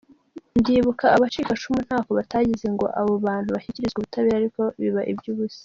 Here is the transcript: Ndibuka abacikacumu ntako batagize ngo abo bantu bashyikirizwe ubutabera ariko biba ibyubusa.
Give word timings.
Ndibuka 0.59 1.05
abacikacumu 1.15 1.79
ntako 1.87 2.09
batagize 2.19 2.67
ngo 2.75 2.85
abo 2.99 3.13
bantu 3.25 3.49
bashyikirizwe 3.55 3.97
ubutabera 3.99 4.35
ariko 4.39 4.61
biba 4.81 5.01
ibyubusa. 5.11 5.59